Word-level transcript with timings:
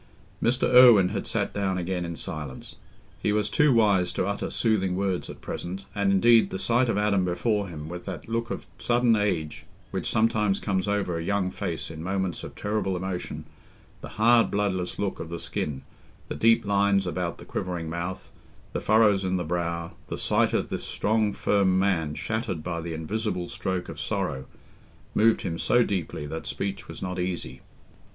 Mr. 0.41 0.63
Irwine 0.67 1.09
had 1.09 1.27
sat 1.27 1.53
down 1.53 1.77
again 1.77 2.05
in 2.05 2.15
silence. 2.15 2.73
He 3.21 3.31
was 3.31 3.51
too 3.51 3.71
wise 3.71 4.11
to 4.13 4.25
utter 4.25 4.49
soothing 4.49 4.95
words 4.95 5.29
at 5.29 5.41
present, 5.41 5.85
and 5.93 6.11
indeed, 6.11 6.49
the 6.49 6.57
sight 6.57 6.89
of 6.89 6.97
Adam 6.97 7.23
before 7.23 7.67
him, 7.67 7.87
with 7.87 8.05
that 8.05 8.27
look 8.27 8.49
of 8.49 8.65
sudden 8.79 9.15
age 9.15 9.65
which 9.91 10.09
sometimes 10.09 10.59
comes 10.59 10.87
over 10.87 11.19
a 11.19 11.23
young 11.23 11.51
face 11.51 11.91
in 11.91 12.01
moments 12.01 12.43
of 12.43 12.55
terrible 12.55 12.97
emotion—the 12.97 14.07
hard 14.09 14.49
bloodless 14.49 14.97
look 14.97 15.19
of 15.19 15.29
the 15.29 15.37
skin, 15.37 15.83
the 16.29 16.35
deep 16.35 16.65
lines 16.65 17.05
about 17.05 17.37
the 17.37 17.45
quivering 17.45 17.87
mouth, 17.87 18.31
the 18.73 18.81
furrows 18.81 19.23
in 19.23 19.35
the 19.37 19.43
brow—the 19.43 20.17
sight 20.17 20.51
of 20.51 20.69
this 20.69 20.83
strong 20.83 21.31
firm 21.31 21.77
man 21.77 22.15
shattered 22.15 22.63
by 22.63 22.81
the 22.81 22.95
invisible 22.95 23.47
stroke 23.47 23.87
of 23.87 23.99
sorrow, 23.99 24.45
moved 25.13 25.41
him 25.43 25.59
so 25.59 25.83
deeply 25.83 26.25
that 26.25 26.47
speech 26.47 26.87
was 26.87 27.03
not 27.03 27.19
easy. 27.19 27.61